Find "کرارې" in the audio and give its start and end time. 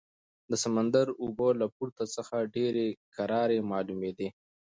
3.15-3.59